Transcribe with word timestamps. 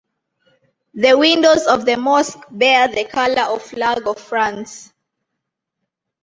The 0.95 1.15
windows 1.15 1.67
of 1.67 1.85
the 1.85 1.95
mosque 1.95 2.39
bear 2.49 2.87
the 2.87 3.05
color 3.05 3.53
of 3.53 3.61
flag 3.61 4.07
of 4.07 4.17
France. 4.19 4.91